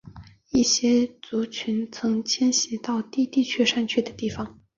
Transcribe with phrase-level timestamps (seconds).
[0.49, 4.59] 一些族群曾迁徙到低地及山区的地方。